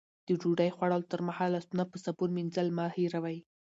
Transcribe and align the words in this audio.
د 0.27 0.29
ډوډۍ 0.41 0.69
خوړلو 0.75 1.09
تر 1.11 1.19
مخه 1.27 1.45
لاسونه 1.53 1.83
په 1.91 1.97
صابون 2.03 2.29
مینځل 2.37 2.67
مه 2.77 2.85
هېروئ. 2.95 3.37